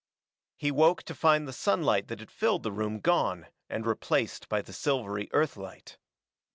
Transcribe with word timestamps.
He 0.57 0.71
woke 0.71 1.03
to 1.03 1.13
find 1.13 1.47
the 1.47 1.53
sunlight 1.53 2.07
that 2.07 2.19
had 2.21 2.31
filled 2.31 2.63
the 2.63 2.71
room 2.71 3.01
gone 3.01 3.45
and 3.69 3.85
replaced 3.85 4.49
by 4.49 4.63
the 4.63 4.73
silvery 4.73 5.29
Earth 5.31 5.55
light. 5.57 5.99